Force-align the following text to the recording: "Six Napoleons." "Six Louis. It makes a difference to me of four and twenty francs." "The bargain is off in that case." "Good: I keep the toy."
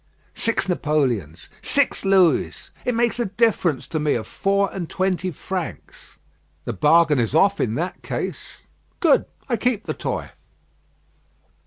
"Six 0.33 0.67
Napoleons." 0.67 1.47
"Six 1.61 2.03
Louis. 2.03 2.71
It 2.85 2.95
makes 2.95 3.19
a 3.19 3.25
difference 3.25 3.85
to 3.89 3.99
me 3.99 4.15
of 4.15 4.25
four 4.25 4.73
and 4.73 4.89
twenty 4.89 5.29
francs." 5.29 6.17
"The 6.65 6.73
bargain 6.73 7.19
is 7.19 7.35
off 7.35 7.61
in 7.61 7.75
that 7.75 8.01
case." 8.01 8.61
"Good: 8.99 9.25
I 9.47 9.57
keep 9.57 9.85
the 9.85 9.93
toy." 9.93 10.31